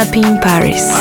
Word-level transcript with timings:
Happy 0.00 0.22
in 0.22 0.38
Paris. 0.40 0.99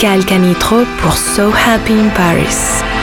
Michael 0.00 0.24
Canitrot 0.26 0.86
pour 0.98 1.16
So 1.16 1.50
Happy 1.50 1.94
in 1.94 2.08
Paris. 2.10 2.97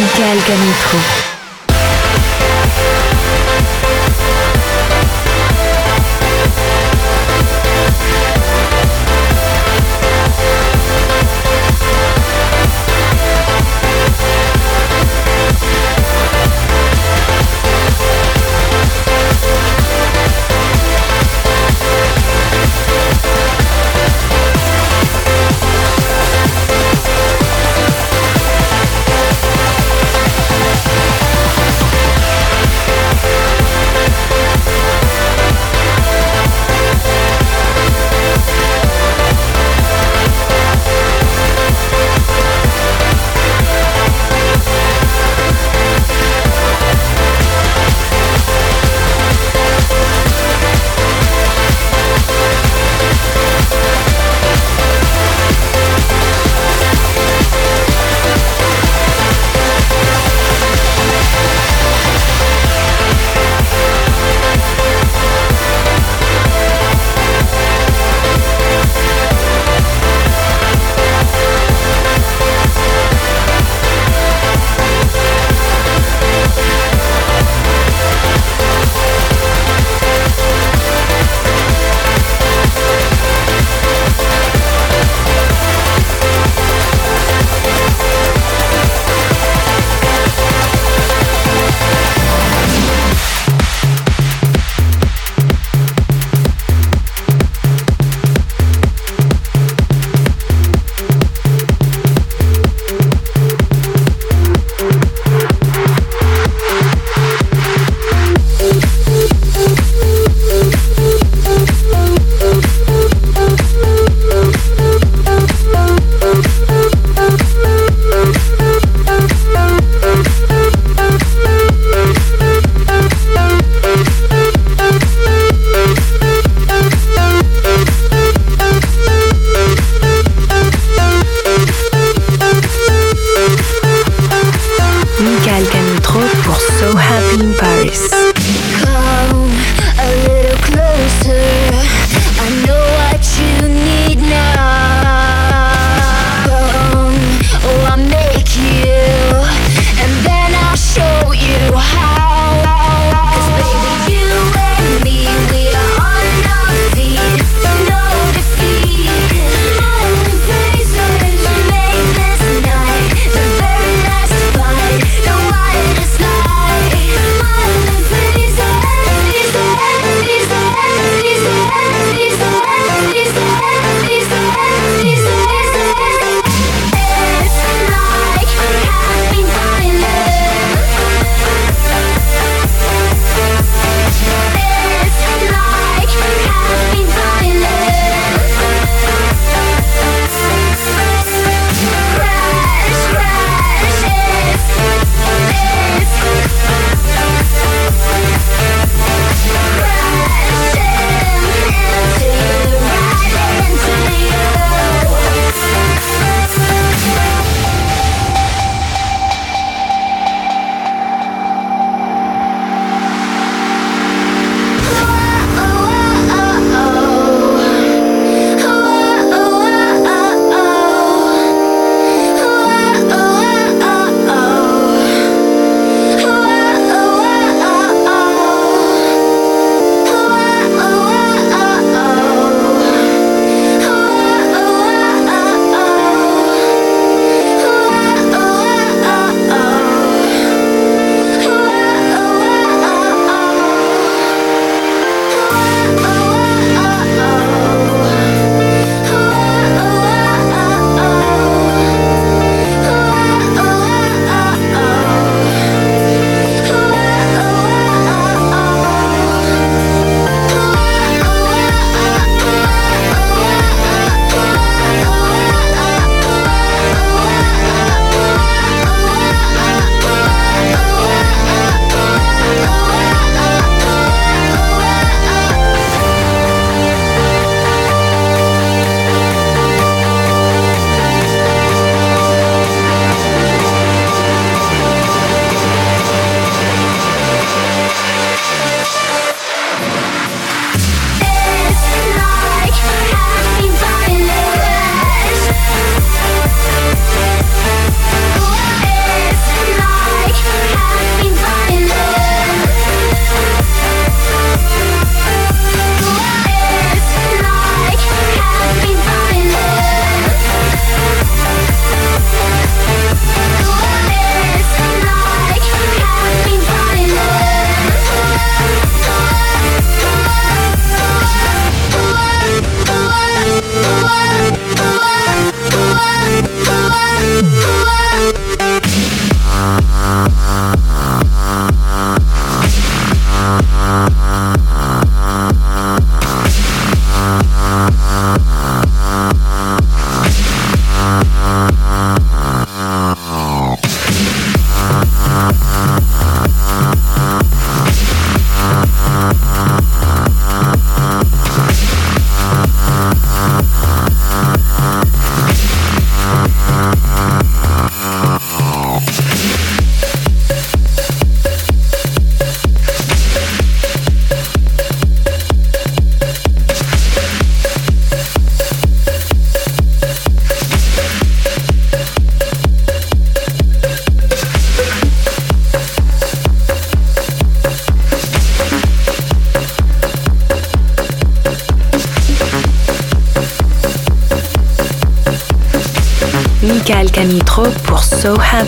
Michael 0.00 0.40
Canitro. 0.46 1.29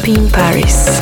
In 0.05 0.29
Paris. 0.31 1.02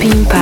So 0.00 0.39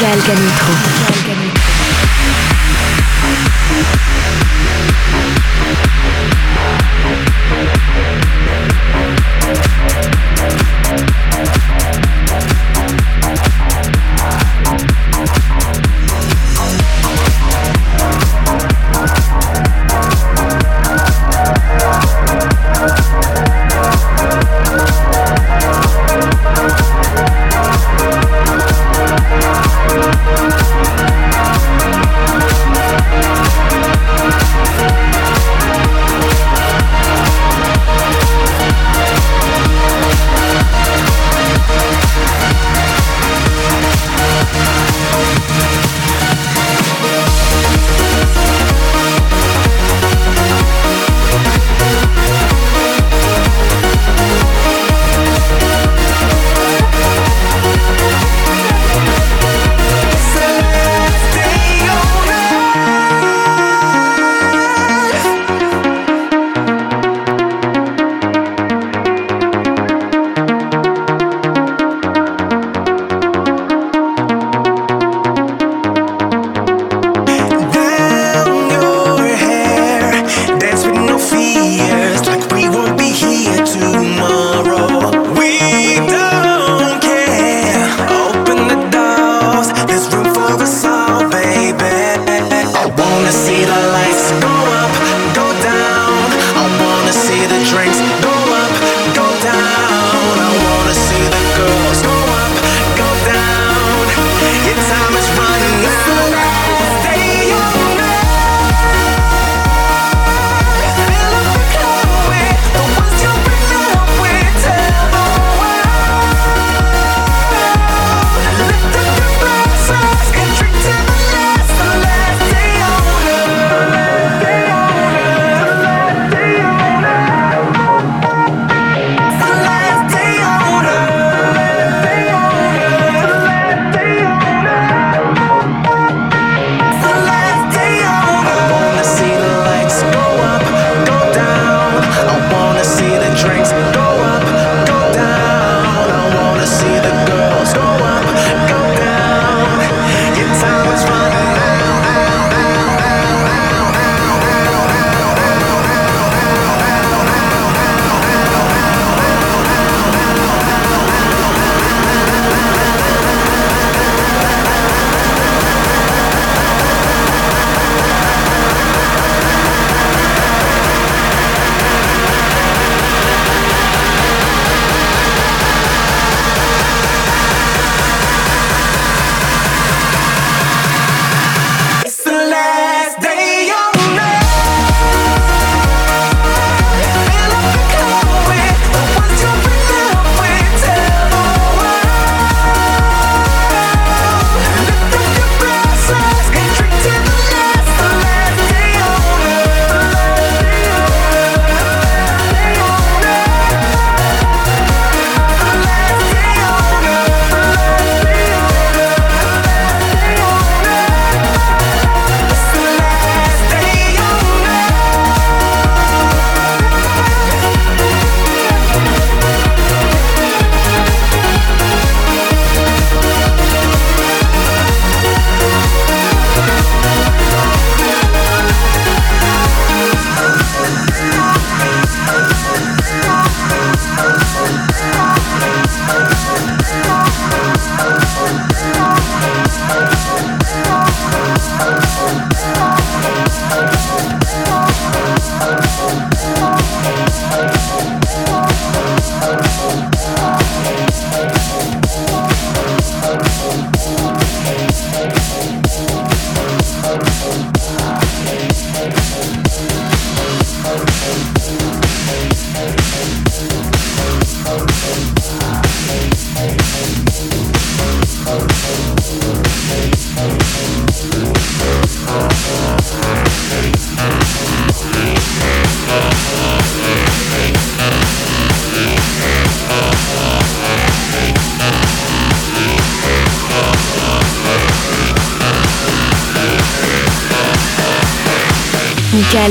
Michael 0.00 0.22
Canitro. 0.22 1.19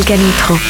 Michael 0.10 0.18
Canitrot. 0.18 0.69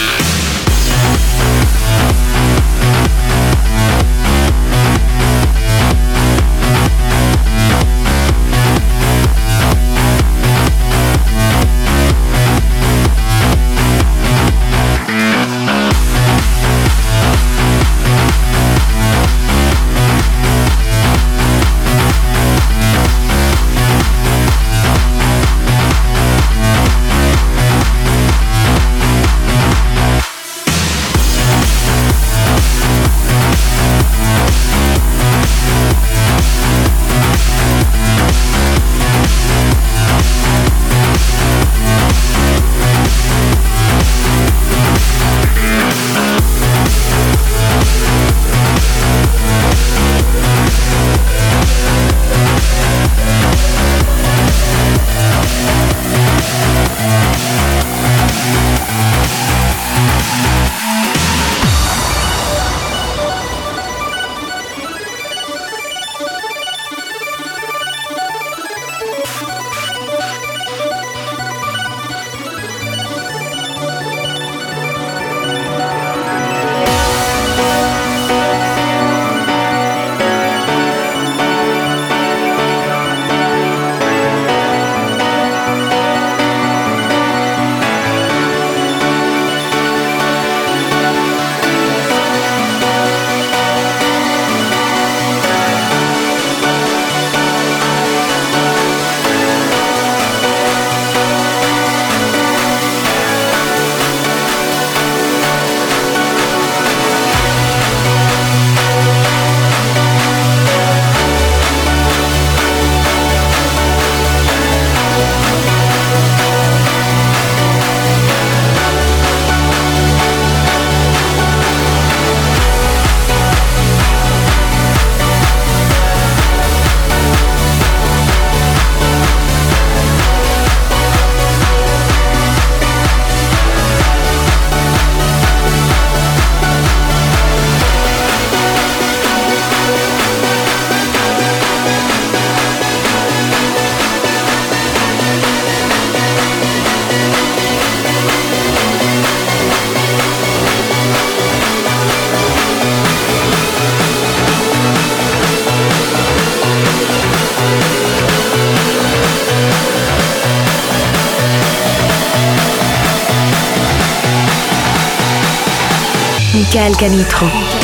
Michael 166.70 166.93
Canitro. 166.97 167.78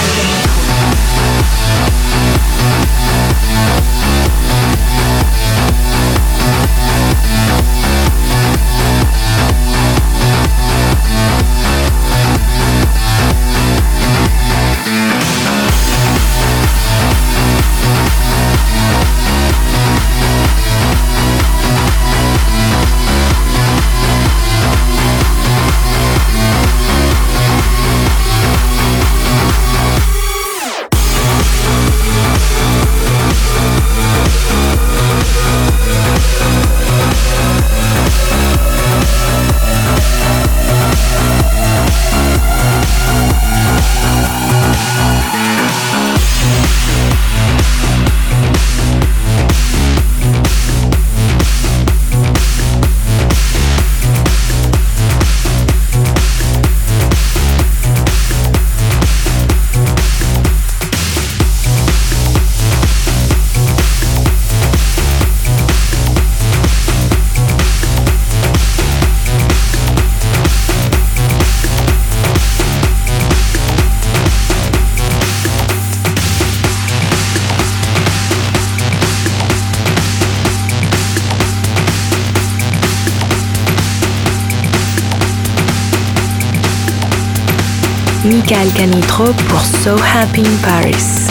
Canitrot 88.76 89.34
pour 89.48 89.62
So 89.62 89.98
Happy 89.98 90.42
in 90.42 90.58
Paris. 90.62 91.30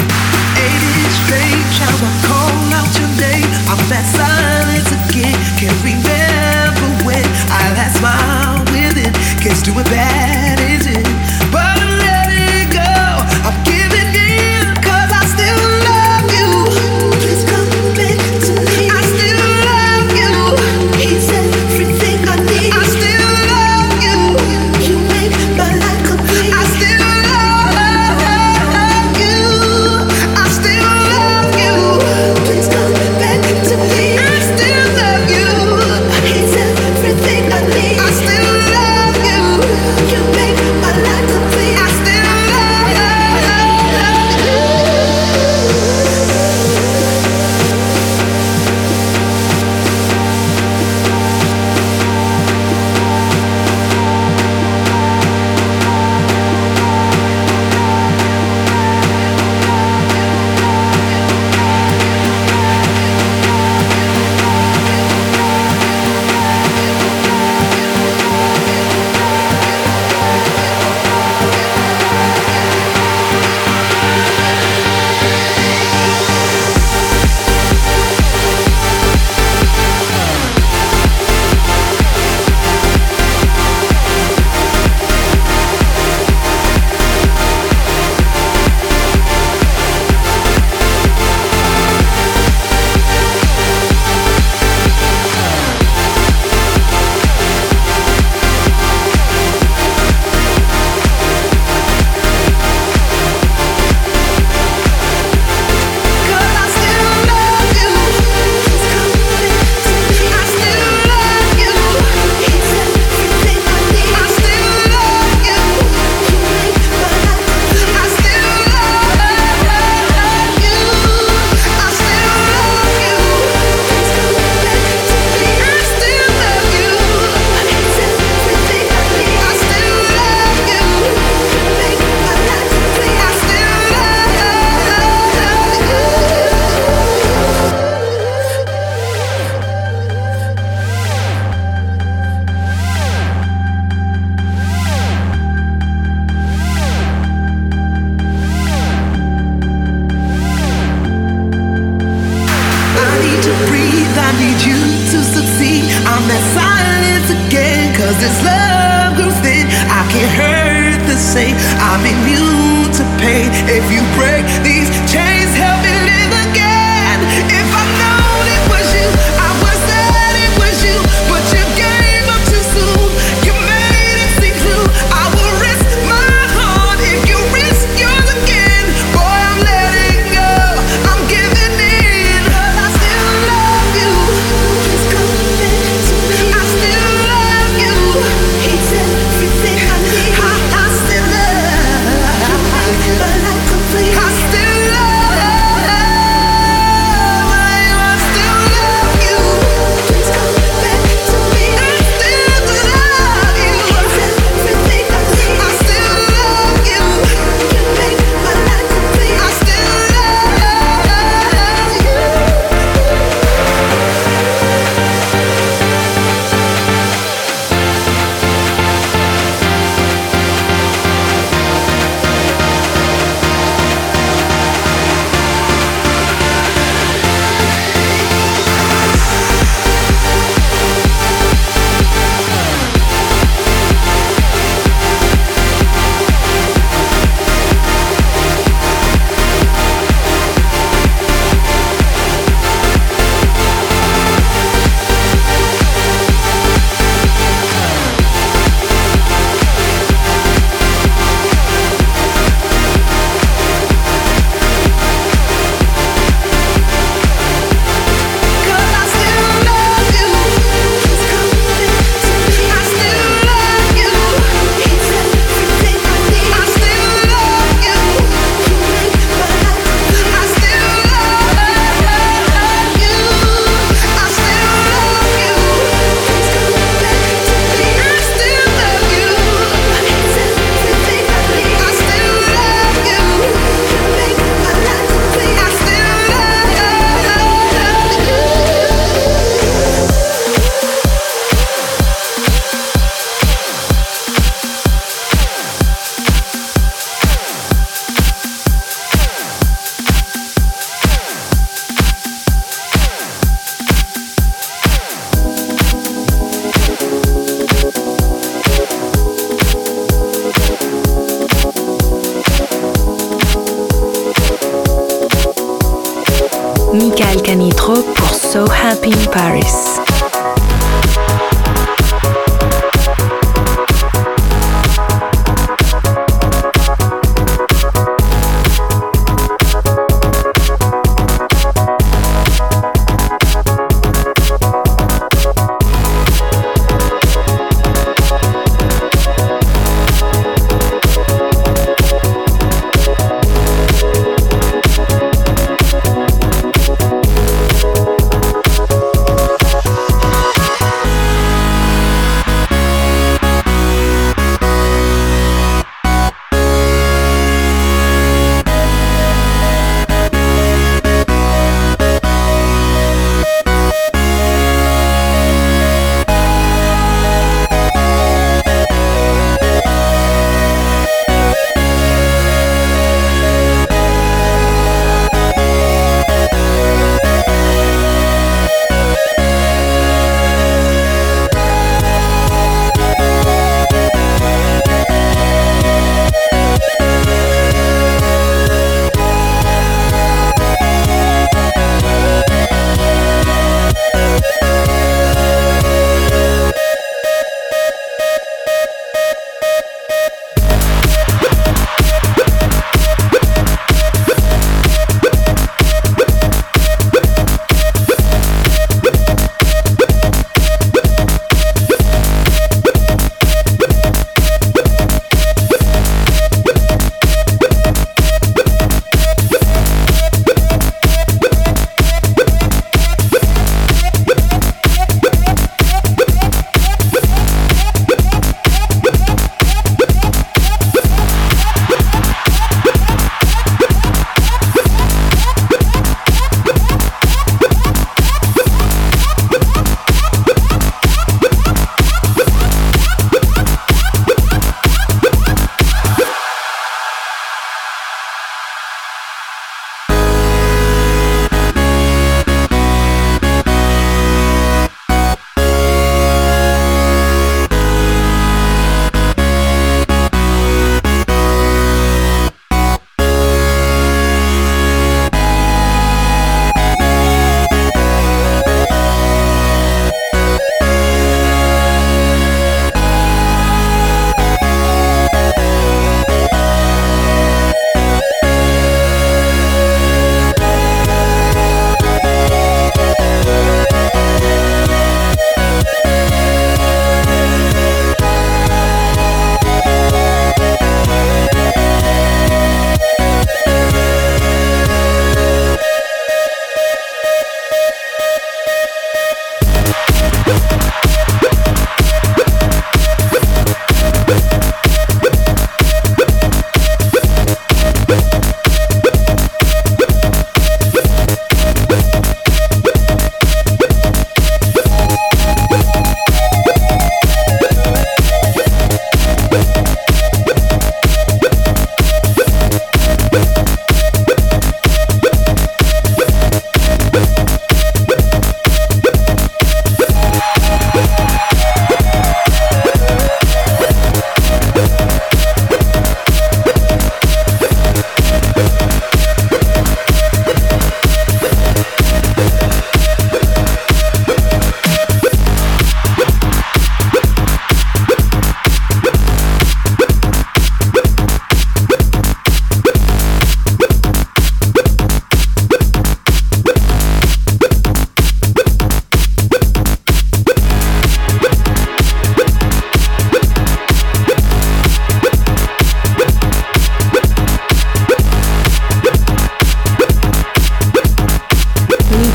do 9.65 9.73
it 9.81 9.87
bad, 9.87 10.34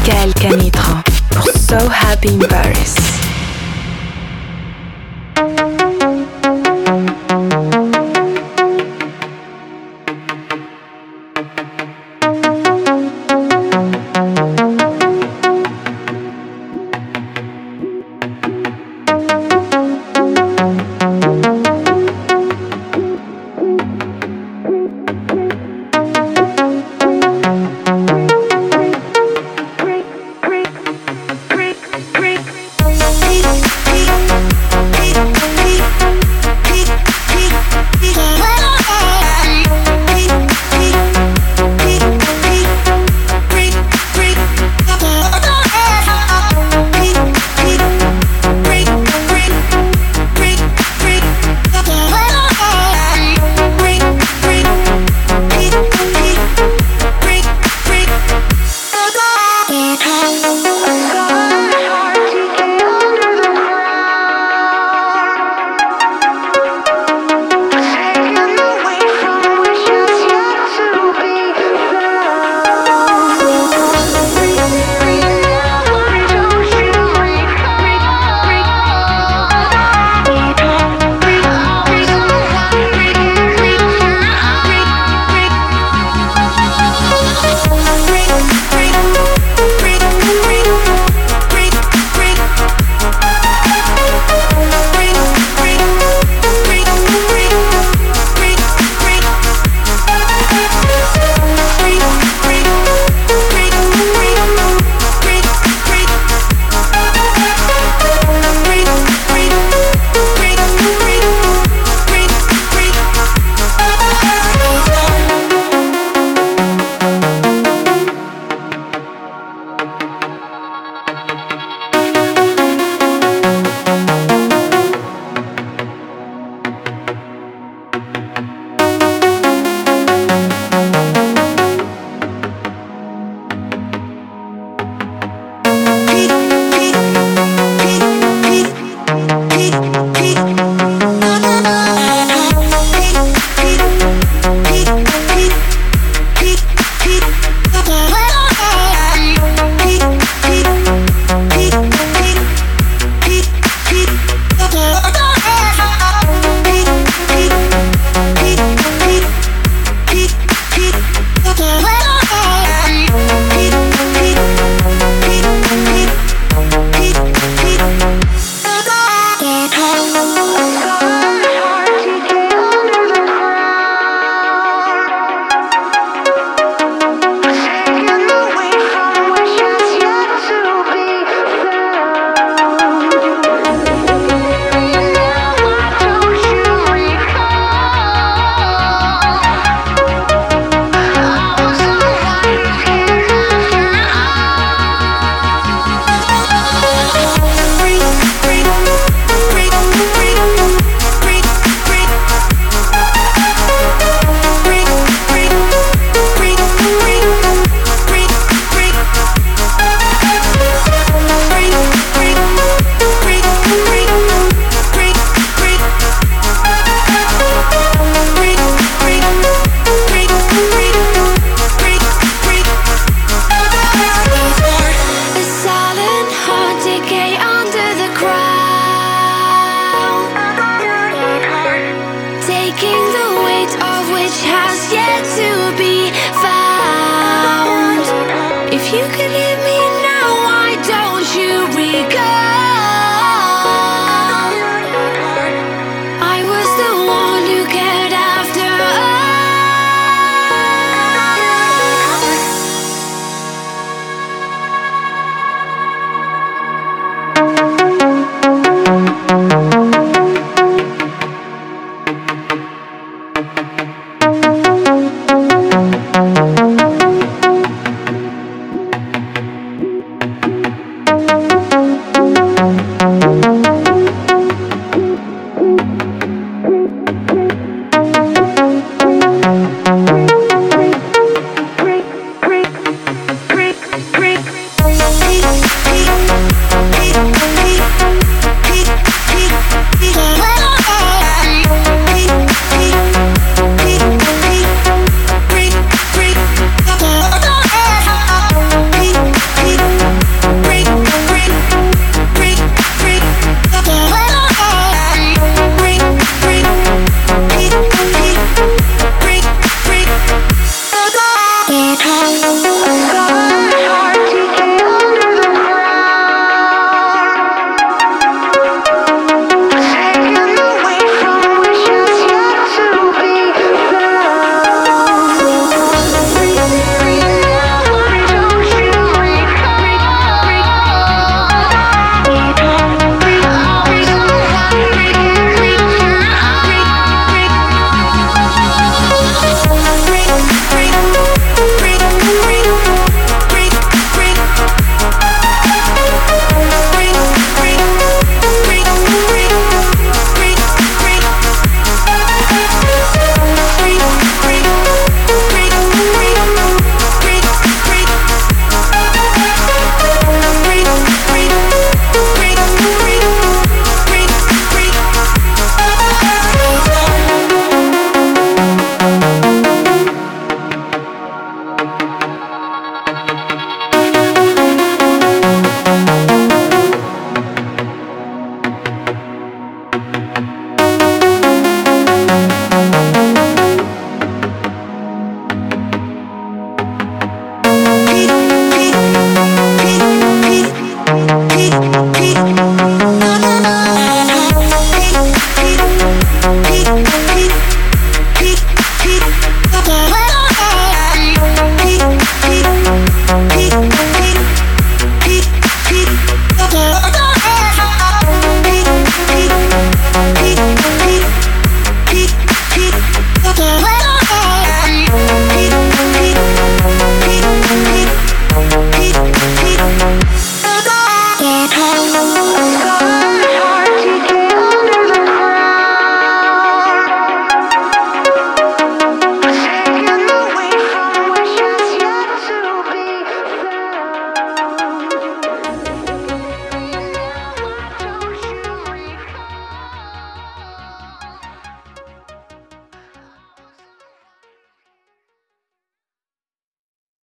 Michael 0.10 0.34
Canitrot 0.34 1.07
So 1.55 1.78
Happy 1.88 2.34
in 2.34 2.39
Paris. 2.39 3.18